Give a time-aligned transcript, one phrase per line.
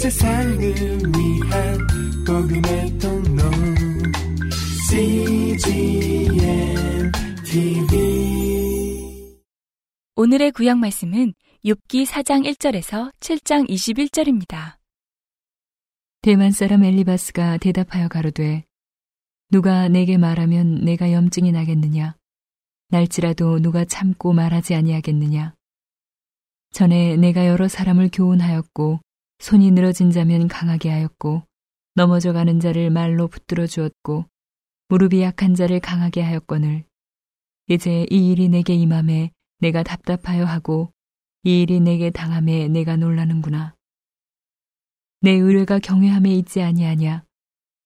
[0.00, 1.78] 세상을 위한
[2.26, 3.42] 복음의 통로.
[4.88, 6.32] CGM
[7.44, 9.28] TV
[10.16, 11.34] 오늘의 구약 말씀은
[11.66, 14.78] 욥기 4장 1절에서 7장 21절입니다.
[16.22, 18.64] 대만 사람 엘리바스가 대답하여 가로되
[19.50, 22.16] 누가 내게 말하면 내가 염증이 나겠느냐?
[22.88, 25.52] 날지라도 누가 참고 말하지 아니하겠느냐?
[26.72, 29.00] 전에 내가 여러 사람을 교훈하였고
[29.40, 31.42] 손이 늘어진 자면 강하게 하였고
[31.94, 34.26] 넘어져 가는 자를 말로 붙들어 주었고
[34.88, 36.84] 무릎이 약한 자를 강하게 하였거늘
[37.68, 40.92] 이제 이 일이 내게 임함에 내가 답답하여 하고
[41.42, 43.74] 이 일이 내게 당함에 내가 놀라는구나.
[45.22, 47.24] 내 의뢰가 경외함에 있지 아니하냐.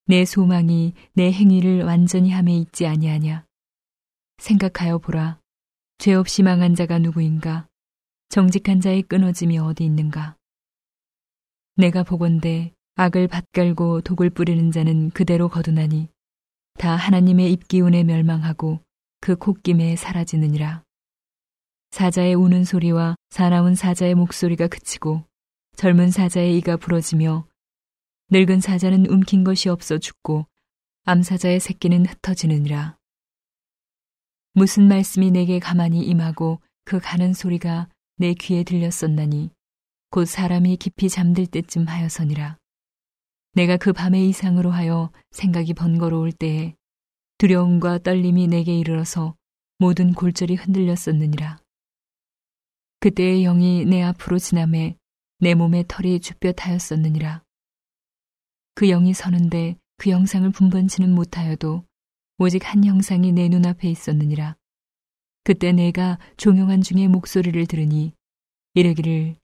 [0.06, 3.44] 내 소망이 내 행위를 완전히 함에 있지 아니하냐.
[4.38, 5.40] 생각하여 보라.
[5.98, 7.68] 죄 없이 망한 자가 누구인가?
[8.28, 10.36] 정직한 자의 끊어짐이 어디 있는가?
[11.76, 16.08] 내가 보건대 악을 밭갈고 독을 뿌리는 자는 그대로 거두나니
[16.78, 18.78] 다 하나님의 입기운에 멸망하고
[19.20, 20.84] 그 콧김에 사라지느니라.
[21.90, 25.24] 사자의 우는 소리와 사나운 사자의 목소리가 그치고
[25.76, 27.46] 젊은 사자의 이가 부러지며
[28.30, 30.46] 늙은 사자는 움킨 것이 없어 죽고
[31.06, 32.96] 암사자의 새끼는 흩어지느니라.
[34.52, 39.50] 무슨 말씀이 내게 가만히 임하고 그 가는 소리가 내 귀에 들렸었나니
[40.14, 42.56] 곧 사람이 깊이 잠들 때쯤 하여서니라.
[43.54, 46.76] 내가 그 밤의 이상으로 하여 생각이 번거로울 때에
[47.38, 49.34] 두려움과 떨림이 내게 이르러서
[49.78, 51.58] 모든 골절이 흔들렸었느니라.
[53.00, 54.96] 그때의 영이 내 앞으로 지남에
[55.40, 57.42] 내 몸의 털이 쭈뼛하였었느니라.
[58.76, 61.84] 그 영이 서는데 그 영상을 분번치는 못하여도
[62.38, 64.54] 오직 한 형상이 내 눈앞에 있었느니라.
[65.42, 68.14] 그때 내가 종용한 중에 목소리를 들으니
[68.74, 69.34] 이르기를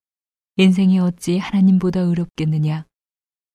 [0.60, 2.84] 인생이 어찌 하나님보다 의롭겠느냐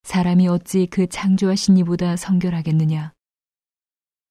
[0.01, 3.13] 사람이 어찌 그 창조하신 이보다 성결하겠느냐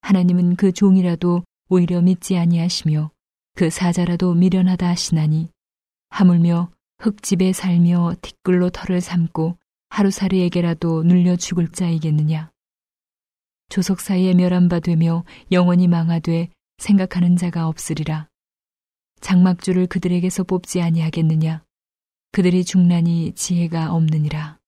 [0.00, 3.12] 하나님은 그 종이라도 오히려 믿지 아니하시며
[3.54, 5.50] 그 사자라도 미련하다 하시나니
[6.08, 9.56] 하물며 흙집에 살며 티끌로 털을 삼고
[9.90, 12.50] 하루살이에게라도 눌려 죽을 자이겠느냐
[13.68, 16.48] 조석 사이에 멸한 바 되며 영원히 망하되
[16.78, 18.28] 생각하는 자가 없으리라.
[19.20, 21.62] 장막주를 그들에게서 뽑지 아니하겠느냐.
[22.34, 24.58] 그들이 중란이 지혜가 없느니라.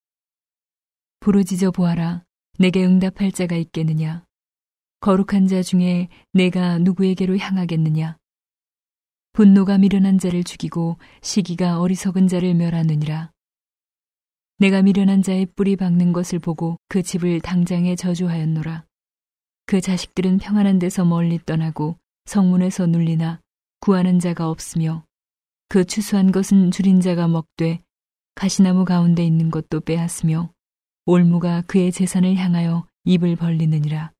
[1.18, 2.22] 부르짖어 보아라.
[2.60, 4.24] 내게 응답할 자가 있겠느냐.
[5.00, 8.18] 거룩한 자 중에 내가 누구에게로 향하겠느냐.
[9.32, 13.32] 분노가 미련한 자를 죽이고 시기가 어리석은 자를 멸하느니라.
[14.58, 18.84] 내가 미련한 자의 뿌리 박는 것을 보고 그 집을 당장에 저주하였노라.
[19.66, 23.40] 그 자식들은 평안한 데서 멀리 떠나고 성문에서 눌리나
[23.80, 25.04] 구하는 자가 없으며
[25.68, 27.82] 그 추수한 것은 줄인 자가 먹되
[28.34, 30.52] 가시나무 가운데 있는 것도 빼앗으며
[31.06, 34.12] 올무가 그의 재산을 향하여 입을 벌리느니라.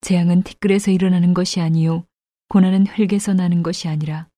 [0.00, 2.04] 재앙은 티끌에서 일어나는 것이 아니요
[2.48, 4.28] 고난은 흙에서 나는 것이 아니라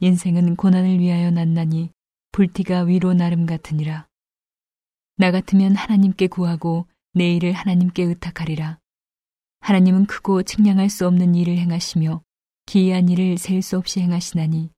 [0.00, 1.90] 인생은 고난을 위하여 났나니
[2.32, 4.08] 불티가 위로 나름 같으니라.
[5.16, 8.78] 나 같으면 하나님께 구하고 내 일을 하나님께 의탁하리라.
[9.60, 12.22] 하나님은 크고 측량할 수 없는 일을 행하시며
[12.66, 14.70] 기이한 일을 셀 수 없이 행하시나니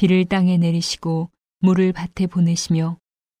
[0.00, 1.28] 비를 땅에 내리시고
[1.58, 2.96] 물을 밭에 보내시며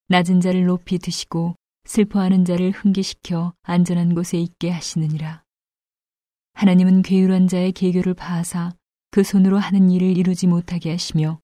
[0.08, 1.54] 낮은 자를 높이 드시고
[1.86, 5.42] 슬퍼하는 자를 흥기시켜 안전한 곳에 있게 하시느니라.
[6.52, 8.74] 하나님은 괴율한 자의 계교를 파하사
[9.10, 11.40] 그 손으로 하는 일을 이루지 못하게 하시며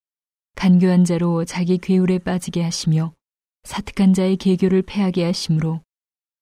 [0.55, 3.15] 간교한 자로 자기 괴율에 빠지게 하시며
[3.65, 5.81] 사특한 자의 계교를 패하게 하시므로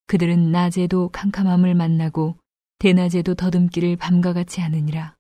[0.09, 2.39] 그들은 낮에도 캄캄함을 만나고
[2.81, 5.14] 대낮에도 더듬기를 밤과 같이 하느니라.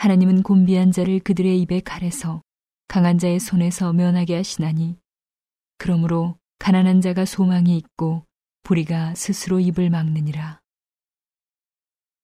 [0.00, 2.40] 하나님은 곤비한 자를 그들의 입에 가래서
[2.88, 4.96] 강한 자의 손에서 면하게 하시나니
[5.76, 8.24] 그러므로 가난한 자가 소망이 있고
[8.62, 10.58] 불의가 스스로 입을 막느니라.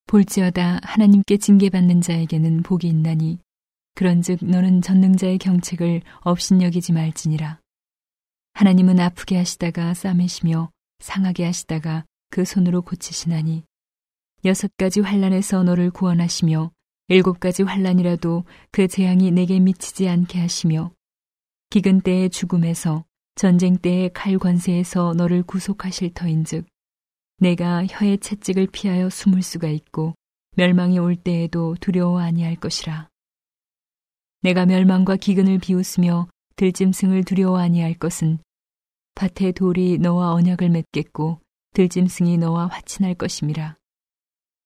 [0.07, 3.41] 볼지어다 하나님께 징계받는 자에게는 복이 있나니
[3.95, 7.61] 그런즉 너는 전능자의 경책을 업신여기지 말지니라.
[8.55, 10.71] 하나님은 아프게 하시다가 싸매시며
[11.01, 13.65] 상하게 하시다가 그 손으로 고치시나니
[14.47, 16.71] 여섯 가지 환란에서 너를 구원하시며
[17.09, 20.91] 일곱 가지 환란이라도 그 재앙이 내게 미치지 않게 하시며
[21.71, 23.05] 기근 때의 죽음에서
[23.37, 26.67] 전쟁 때의 칼 관세에서 너를 구속하실 터인즉
[27.39, 30.15] 내가 혀의 채찍을 피하여 숨을 수가 있고
[30.57, 33.09] 멸망이 올 때에도 두려워 아니할 것이라.
[34.41, 38.39] 내가 멸망과 기근을 비웃으며 들짐승을 두려워 아니할 것은
[39.15, 41.41] 밭의 돌이 너와 언약을 맺겠고
[41.75, 43.77] 들짐승이 너와 화친할 것임이라.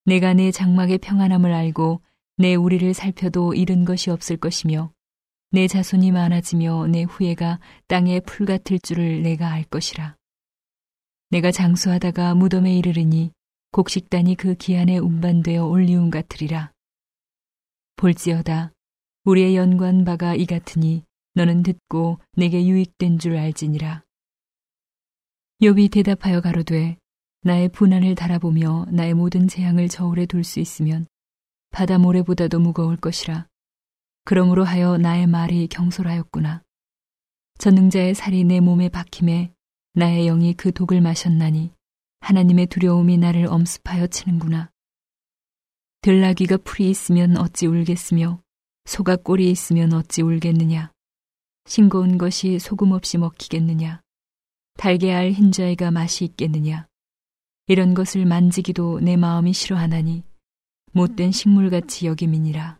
[0.07, 2.01] 내가 내 장막의 평안함을 알고
[2.41, 4.91] 내 우리를 살펴도 잃은 것이 없을 것이며
[5.51, 10.17] 내 자손이 많아지며 내 후예가 땅에 풀 같을 줄을 내가 알 것이라.
[11.29, 13.33] 내가 장수하다가 무덤에 이르르니
[13.73, 16.73] 곡식단이 그 기한에 운반되어 올리움 같으리라.
[17.97, 18.73] 볼지어다
[19.25, 21.05] 우리의 연관 바가 이 같으니
[21.35, 24.03] 너는 듣고 내게 유익된 줄 알지니라.
[25.61, 26.97] 욥이 대답하여 가로되
[27.43, 31.07] 나의 분한을 달아보며 나의 모든 재앙을 저울에 둘 수 있으면
[31.71, 33.47] 바다 모래보다도 무거울 것이라.
[34.25, 36.63] 그러므로 하여 나의 말이 경솔하였구나.
[37.59, 39.53] 전능자의 살이 내 몸에 박힘에
[39.95, 41.73] 나의 영이 그 독을 마셨나니
[42.21, 44.71] 하나님의 두려움이 나를 엄습하여 치는구나.
[46.03, 48.41] 들나귀가 풀이 있으면 어찌 울겠으며
[48.85, 50.93] 소가 꼴이 있으면 어찌 울겠느냐.
[51.67, 54.01] 싱거운 것이 소금 없이 먹히겠느냐.
[54.79, 56.87] 달걀 흰자이가 맛이 있겠느냐.
[57.67, 60.25] 이런 것을 만지기도 내 마음이 싫어하나니
[60.93, 62.79] 못된 식물같이 여김이니라.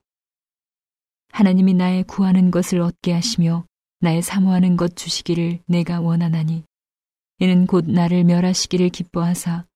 [1.33, 3.65] 하나님이 나의 구하는 것을 얻게 하시며
[4.01, 6.65] 나의 사모하는 것 주시기를 내가 원하나니
[7.39, 9.67] 이는 곧 나를 멸하시기를 기뻐하사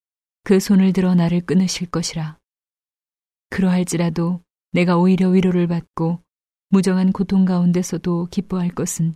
[0.42, 2.38] 그 손을 들어 나를 끊으실 것이라.
[3.50, 4.40] 그러할지라도
[4.72, 6.20] 내가 오히려 위로를 받고
[6.70, 9.14] 무정한 고통 가운데서도 기뻐할 것은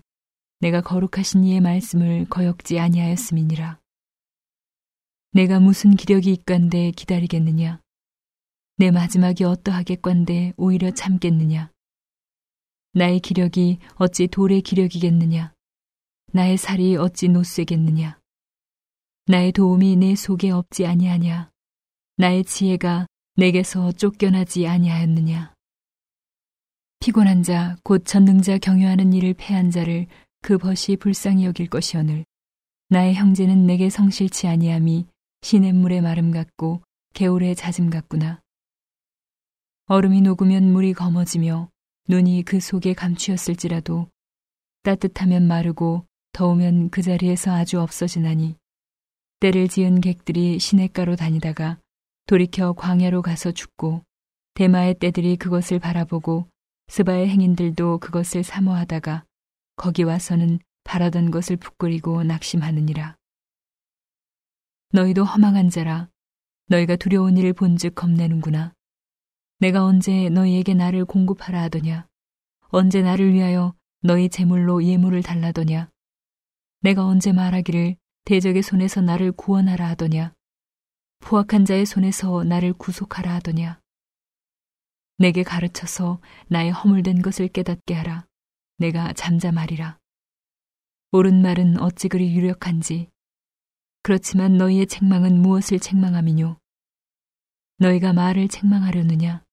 [0.60, 3.80] 내가 거룩하신 이의 말씀을 거역지 아니하였음이니라.
[5.32, 7.80] 내가 무슨 기력이 있간데 기다리겠느냐?
[8.80, 11.72] 내 마지막이 어떠하겠건데 오히려 참겠느냐?
[12.92, 15.52] 나의 기력이 어찌 돌의 기력이겠느냐?
[16.32, 18.20] 나의 살이 어찌 노쇠겠느냐?
[19.26, 21.50] 나의 도움이 내 속에 없지 아니하냐?
[22.18, 25.54] 나의 지혜가 내게서 쫓겨나지 아니하였느냐?
[27.00, 30.06] 피곤한 자, 곧 전능자 경유하는 일을 패한 자를
[30.40, 32.24] 그 벗이 불쌍히 여길 것이오늘
[32.90, 35.08] 나의 형제는 내게 성실치 아니함이
[35.42, 36.80] 시냇물의 마름 같고
[37.14, 38.40] 개울의 잦음 같구나.
[39.90, 41.70] 얼음이 녹으면 물이 검어지며
[42.10, 44.10] 눈이 그 속에 감추었을지라도
[44.82, 48.54] 따뜻하면 마르고 더우면 그 자리에서 아주 없어지나니
[49.40, 51.78] 때를 지은 객들이 시냇가로 다니다가
[52.26, 54.04] 돌이켜 광야로 가서 죽고
[54.52, 56.50] 대마의 떼들이 그것을 바라보고
[56.88, 59.24] 스바의 행인들도 그것을 사모하다가
[59.76, 63.16] 거기 와서는 바라던 것을 부끄리고 낙심하느니라.
[64.92, 66.10] 너희도 허망한 자라
[66.66, 68.74] 너희가 두려운 일을 본즉 겁내는구나.
[69.60, 72.06] 내가 언제 너희에게 나를 공급하라 하더냐?
[72.68, 75.90] 언제 나를 위하여 너희 재물로 예물을 달라더냐?
[76.80, 80.32] 내가 언제 말하기를 대적의 손에서 나를 구원하라 하더냐?
[81.18, 83.80] 포악한 자의 손에서 나를 구속하라 하더냐?
[85.16, 88.26] 내게 가르쳐서 나의 허물된 것을 깨닫게 하라.
[88.76, 89.98] 내가 잠잠하리라.
[91.10, 93.10] 옳은 말은 어찌 그리 유력한지.
[94.04, 96.60] 그렇지만 너희의 책망은 무엇을 책망함이뇨?
[97.78, 99.47] 너희가 말을 책망하려느냐?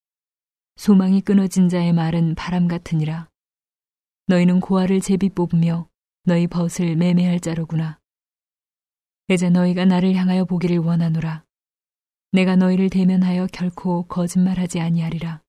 [0.76, 3.28] 소망이 끊어진 자의 말은 바람 같으니라.
[4.26, 5.88] 너희는 고아를 제비 뽑으며
[6.24, 7.98] 너희 벗을 매매할 자로구나.
[9.28, 11.44] 이제 너희가 나를 향하여 보기를 원하노라.
[12.32, 15.42] 내가 너희를 대면하여 결코 거짓말하지 아니하리라.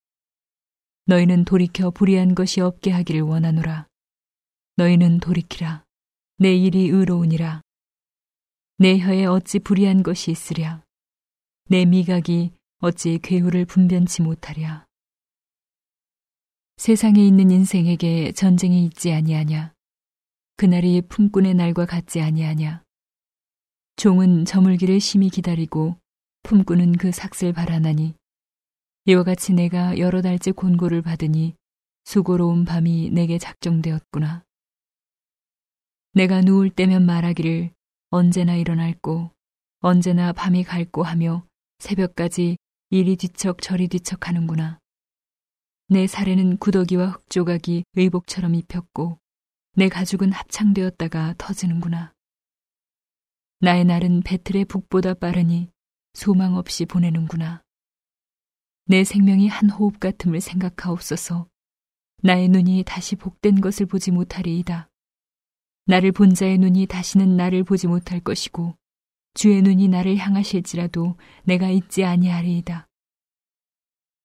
[1.06, 3.88] 너희는 돌이켜 불의한 것이 없게 하기를 원하노라.
[4.78, 5.84] 너희는 돌이키라.
[6.38, 7.62] 내 일이 의로우니라.
[8.78, 10.84] 내 혀에 어찌 불의한 것이 있으랴.
[11.66, 14.87] 내 미각이 어찌 괴우를 분변치 못하랴.
[16.78, 19.74] 세상에 있는 인생에게 전쟁이 있지 아니하냐.
[20.58, 22.84] 그날이 품꾼의 날과 같지 아니하냐.
[23.96, 25.98] 종은 저물기를 심히 기다리고
[26.44, 28.14] 품꾼은 그 삭슬 바라나니
[29.06, 31.56] 이와 같이 내가 여러 달째 곤고를 받으니
[32.06, 34.44] 수고로운 밤이 내게 작정되었구나.
[36.14, 37.72] 내가 누울 때면 말하기를
[38.12, 39.32] 언제나 일어날고
[39.80, 41.44] 언제나 밤이 갈고 하며
[41.80, 42.58] 새벽까지
[42.92, 44.80] 이리 뒤척 저리 뒤척 하는구나.
[45.90, 49.20] 내 살에는 구더기와 흙조각이 의복처럼 입혔고
[49.74, 52.14] 내 가죽은 합창되었다가 터지는구나.
[53.62, 55.72] 나의 날은 배틀의 북보다 빠르니
[56.14, 57.64] 소망 없이 보내는구나.
[58.86, 61.48] 내 생명이 한 호흡 같음을 생각하옵소서.
[62.22, 64.90] 나의 눈이 다시 복된 것을 보지 못하리이다.
[65.86, 68.76] 나를 본 자의 눈이 다시는 나를 보지 못할 것이고
[69.36, 72.90] 주의 눈이 나를 향하실지라도 내가 잊지 아니하리이다.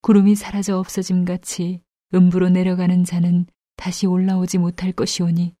[0.03, 1.81] 구름이 사라져 없어짐 같이
[2.13, 3.45] 음부로 내려가는 자는
[3.77, 5.55] 다시 올라오지 못할 것이오니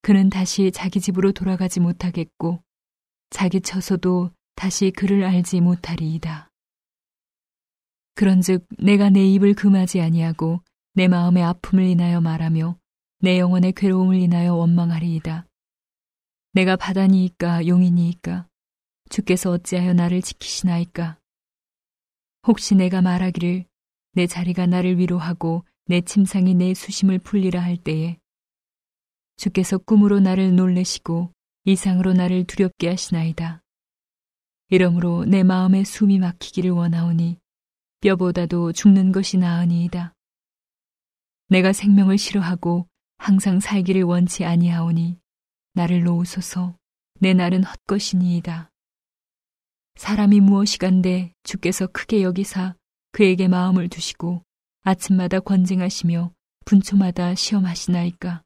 [0.00, 2.62] 그는 다시 자기 집으로 돌아가지 못하겠고
[3.28, 6.50] 자기 처소도 다시 그를 알지 못하리이다.
[8.14, 10.62] 그런즉 내가 내 입을 금하지 아니하고
[10.94, 12.78] 내 마음의 아픔을 인하여 말하며
[13.20, 15.46] 내 영혼의 괴로움을 인하여 원망하리이다.
[16.54, 18.48] 내가 바다니이까 용이니이까
[19.10, 21.18] 주께서 어찌하여 나를 지키시나이까
[22.46, 23.64] 혹시 내가 말하기를
[24.12, 28.18] 내 자리가 나를 위로하고 내 침상이 내 수심을 풀리라 할 때에
[29.36, 31.32] 주께서 꿈으로 나를 놀래시고
[31.64, 33.62] 이상으로 나를 두렵게 하시나이다.
[34.70, 37.38] 이러므로 내 마음에 숨이 막히기를 원하오니
[38.00, 40.14] 뼈보다도 죽는 것이 나으니이다.
[41.48, 45.18] 내가 생명을 싫어하고 항상 살기를 원치 아니하오니
[45.74, 46.76] 나를 놓으소서
[47.20, 48.70] 내 날은 헛것이니이다.
[49.98, 52.76] 사람이 무엇이간데 주께서 크게 여기사
[53.10, 54.44] 그에게 마음을 두시고
[54.82, 56.32] 아침마다 권쟁하시며
[56.64, 58.42] 분초마다 시험하시나이까.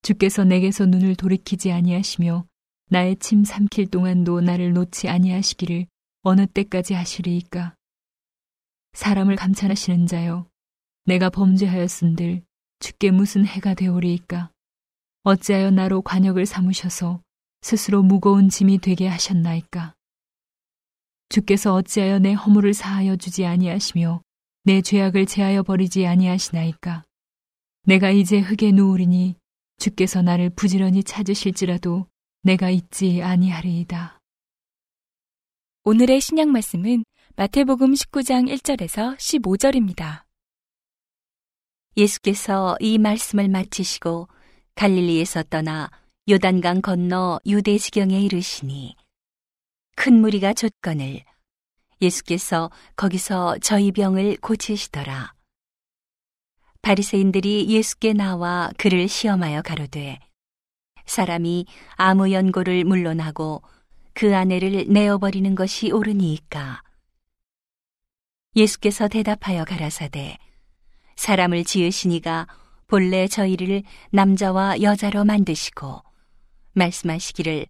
[0.00, 2.46] 주께서 내게서 눈을 돌이키지 아니하시며
[2.88, 5.86] 나의 침 삼킬 동안도 나를 놓지 아니하시기를
[6.22, 7.74] 어느 때까지 하시리이까.
[8.94, 10.48] 사람을 감찰하시는 자여,
[11.04, 12.40] 내가 범죄하였은들
[12.80, 14.50] 주께 무슨 해가 되오리이까.
[15.24, 17.20] 어찌하여 나로 관역을 삼으셔서
[17.60, 19.97] 스스로 무거운 짐이 되게 하셨나이까.
[21.28, 24.22] 주께서 어찌하여 내 허물을 사하여 주지 아니하시며
[24.64, 27.04] 내 죄악을 제하여 버리지 아니하시나이까.
[27.84, 29.36] 내가 이제 흙에 누우리니
[29.78, 32.06] 주께서 나를 부지런히 찾으실지라도
[32.42, 34.20] 내가 잊지 아니하리이다.
[35.84, 37.04] 오늘의 신약 말씀은
[37.36, 40.24] 마태복음 19장 1절에서 15절입니다.
[41.96, 44.28] 예수께서 이 말씀을 마치시고
[44.74, 45.90] 갈릴리에서 떠나
[46.28, 48.96] 요단강 건너 유대 지경에 이르시니
[49.98, 51.24] 큰 무리가 줬건을
[52.00, 55.34] 예수께서 거기서 저희 병을 고치시더라.
[56.82, 60.20] 바리새인들이 예수께 나와 그를 시험하여 가로되
[61.04, 63.60] 사람이 아무 연고를 물론하고
[64.14, 66.84] 그 아내를 내어버리는 것이 옳으니이까
[68.54, 70.38] 예수께서 대답하여 가라사대
[71.16, 72.46] 사람을 지으시니가
[72.86, 76.04] 본래 저희를 남자와 여자로 만드시고
[76.74, 77.66] 말씀하시기를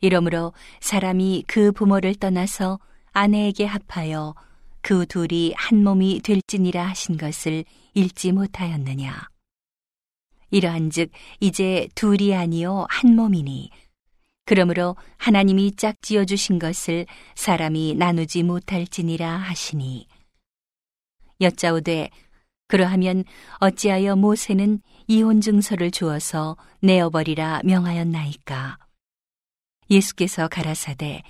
[0.00, 2.78] 이러므로 사람이 그 부모를 떠나서
[3.12, 4.34] 아내에게 합하여
[4.82, 9.28] 그 둘이 한 몸이 될지니라 하신 것을 읽지 못하였느냐.
[10.50, 11.10] 이러한즉
[11.40, 13.70] 이제 둘이 아니요 한 몸이니
[14.44, 20.06] 그러므로 하나님이 짝지어 주신 것을 사람이 나누지 못할지니라 하시니
[21.40, 22.10] 여짜오되
[22.68, 23.24] 그러하면
[23.58, 28.78] 어찌하여 모세는 이혼 증서를 주어서 내어버리라 명하였나이까
[29.90, 31.22] 예수께서 가라사대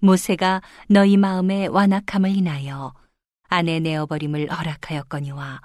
[0.00, 2.94] 모세가 너희 마음의 완악함을 인하여
[3.48, 5.60] 아내 내어버림을 허락하였거니와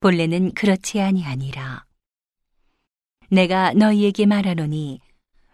[0.00, 1.84] 본래는 그렇지 아니하니라.
[3.30, 5.00] 내가 너희에게 말하노니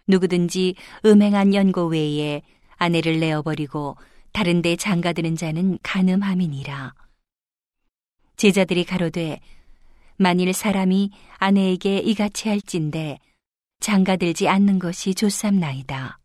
[0.07, 0.75] 누구든지
[1.05, 2.41] 음행한 연고 외에
[2.77, 3.95] 아내를 내어버리고
[4.33, 6.93] 다른 데 장가드는 자는 가늠함이니라.
[8.35, 9.39] 제자들이 가로되
[10.17, 13.19] 만일 사람이 아내에게 이같이 할진대
[13.79, 16.19] 장가들지 않는 것이 좋삼나이다.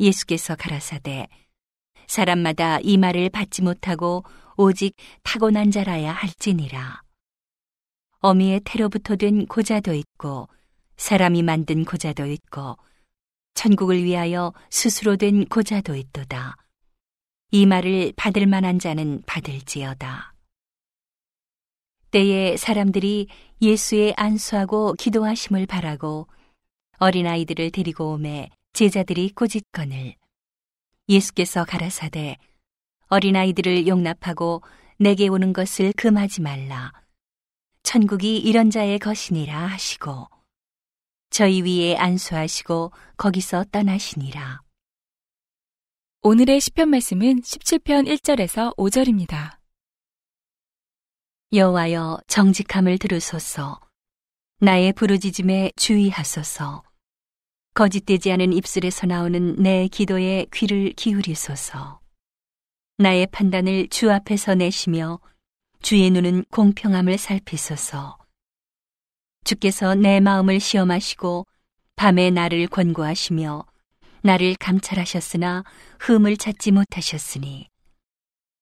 [0.00, 1.28] 예수께서 가라사대
[2.06, 4.24] 사람마다 이 말을 받지 못하고
[4.56, 7.02] 오직 타고난 자라야 할지니라.
[8.18, 10.48] 어미의 태로부터 된 고자도 있고
[10.96, 12.76] 사람이 만든 고자도 있고
[13.54, 16.56] 천국을 위하여 스스로 된 고자도 있도다.
[17.50, 20.31] 이 말을 받을 만한 자는 받을지어다.
[22.12, 23.26] 때에 사람들이
[23.60, 26.28] 예수의 안수하고 기도하심을 바라고
[26.98, 30.14] 어린아이들을 데리고 오매 제자들이 꼬짓건을
[31.08, 32.36] 예수께서 가라사대
[33.08, 34.62] 어린아이들을 용납하고
[34.98, 36.92] 내게 오는 것을 금하지 말라.
[37.82, 40.28] 천국이 이런 자의 것이니라 하시고
[41.30, 44.60] 저희 위에 안수하시고 거기서 떠나시니라.
[46.22, 49.61] 오늘의 시편 말씀은 17편 1절에서 5절입니다.
[51.54, 53.78] 여호와여 정직함을 들으소서
[54.60, 56.82] 나의 부르짖음에 주의하소서
[57.74, 62.00] 거짓되지 않은 입술에서 나오는 내 기도에 귀를 기울이소서.
[62.98, 65.20] 나의 판단을 주 앞에서 내시며
[65.80, 68.18] 주의 눈은 공평함을 살피소서.
[69.44, 71.46] 주께서 내 마음을 시험하시고
[71.96, 73.66] 밤에 나를 권고하시며
[74.22, 75.64] 나를 감찰하셨으나
[76.00, 77.71] 흠을 찾지 못하셨으니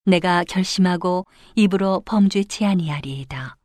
[0.05, 3.57] 내가 결심하고 입으로 범죄치 아니하리이다.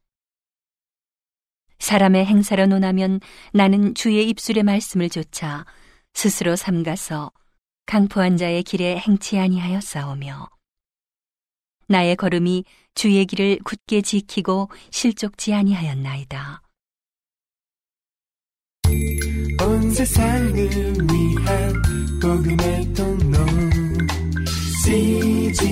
[1.79, 3.19] 사람의 행사로 논하면
[3.53, 5.65] 나는 주의 입술의 말씀을 조차
[6.13, 7.31] 스스로 삼가서
[7.85, 10.49] 강포한 자의 길에 행치 아니하였사오며
[11.87, 12.63] 나의 걸음이
[12.95, 16.63] 주의 길을 굳게 지키고 실족지 아니하였나이다.
[19.61, 23.74] 온 세상을 위한 복음의 통로
[24.85, 25.65] cgmtv